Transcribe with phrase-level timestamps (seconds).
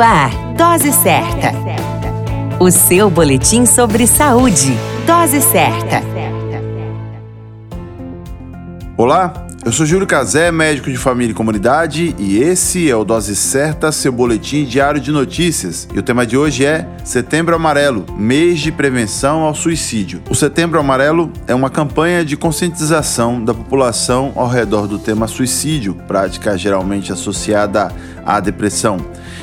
[0.00, 1.52] Ar, Dose Certa.
[2.58, 4.74] O seu boletim sobre saúde.
[5.06, 6.02] Dose Certa.
[8.96, 13.36] Olá, eu sou Júlio Cazé, médico de família e comunidade, e esse é o Dose
[13.36, 15.86] Certa, seu boletim diário de notícias.
[15.94, 20.22] E o tema de hoje é Setembro Amarelo, mês de prevenção ao suicídio.
[20.30, 25.94] O Setembro Amarelo é uma campanha de conscientização da população ao redor do tema suicídio,
[26.08, 27.92] prática geralmente associada
[28.24, 28.98] à depressão.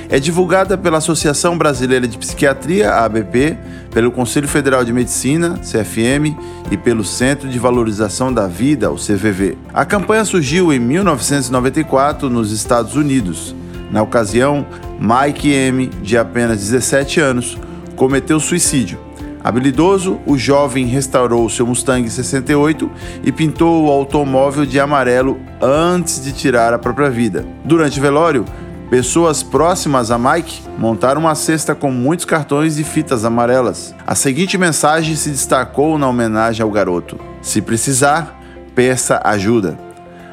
[0.10, 3.58] É divulgada pela Associação Brasileira de Psiquiatria, ABP,
[3.92, 6.36] pelo Conselho Federal de Medicina, CFM,
[6.72, 9.58] e pelo Centro de Valorização da Vida, o CVV.
[9.74, 13.56] A campanha surgiu em 1994 nos Estados Unidos.
[13.92, 14.66] Na ocasião,
[15.00, 17.58] Mike M, de apenas 17 anos,
[17.96, 19.08] cometeu suicídio.
[19.44, 22.92] Habilidoso, o jovem restaurou seu Mustang 68
[23.24, 27.46] e pintou o automóvel de amarelo antes de tirar a própria vida.
[27.64, 28.44] Durante o velório,
[28.90, 33.94] Pessoas próximas a Mike montaram uma cesta com muitos cartões e fitas amarelas.
[34.06, 38.40] A seguinte mensagem se destacou na homenagem ao garoto: Se precisar,
[38.74, 39.78] peça ajuda.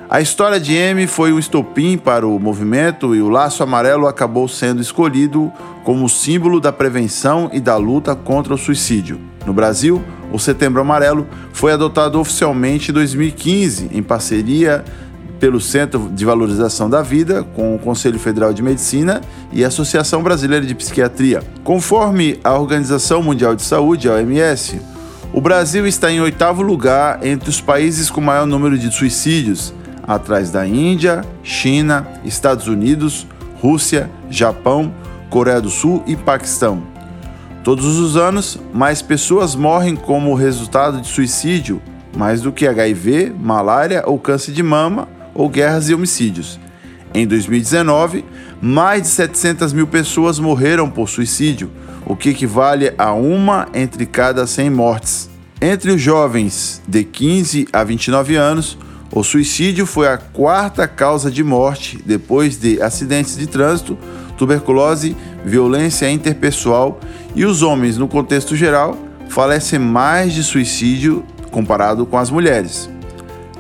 [0.09, 4.47] A história de M foi um estopim para o movimento e o laço amarelo acabou
[4.47, 9.19] sendo escolhido como símbolo da prevenção e da luta contra o suicídio.
[9.45, 10.01] No Brasil,
[10.33, 14.85] o Setembro Amarelo foi adotado oficialmente em 2015 em parceria
[15.45, 19.21] pelo Centro de Valorização da Vida, com o Conselho Federal de Medicina
[19.53, 21.43] e a Associação Brasileira de Psiquiatria.
[21.63, 24.81] Conforme a Organização Mundial de Saúde, a OMS,
[25.35, 29.75] o Brasil está em oitavo lugar entre os países com maior número de suicídios,
[30.09, 33.27] atrás da Índia, China, Estados Unidos,
[33.61, 34.95] Rússia, Japão,
[35.29, 36.83] Coreia do Sul e Paquistão.
[37.63, 41.83] Todos os anos, mais pessoas morrem como resultado de suicídio,
[42.17, 46.59] mais do que HIV, malária ou câncer de mama ou guerras e homicídios.
[47.13, 48.25] Em 2019,
[48.61, 51.71] mais de 700 mil pessoas morreram por suicídio,
[52.07, 55.31] o que equivale a uma entre cada 100 mortes.
[55.61, 58.77] Entre os jovens de 15 a 29 anos,
[59.13, 63.97] o suicídio foi a quarta causa de morte depois de acidentes de trânsito,
[64.37, 66.99] tuberculose, violência interpessoal
[67.35, 68.99] e os homens, no contexto geral,
[69.29, 72.91] falecem mais de suicídio comparado com as mulheres.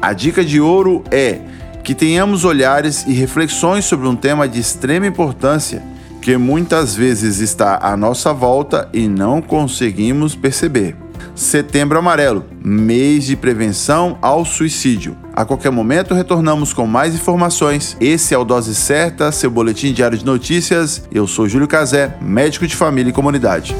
[0.03, 1.41] A dica de ouro é
[1.85, 5.83] que tenhamos olhares e reflexões sobre um tema de extrema importância
[6.23, 10.97] que muitas vezes está à nossa volta e não conseguimos perceber.
[11.35, 15.15] Setembro Amarelo, mês de prevenção ao suicídio.
[15.35, 17.95] A qualquer momento retornamos com mais informações.
[18.01, 21.03] Esse é o Dose Certa, seu boletim diário de notícias.
[21.13, 23.77] Eu sou Júlio Cazé, médico de família e comunidade.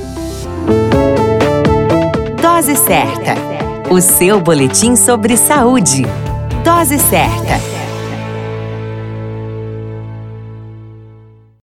[2.43, 3.35] Dose Certa,
[3.91, 6.03] o seu boletim sobre saúde.
[6.63, 7.74] Dose Certa.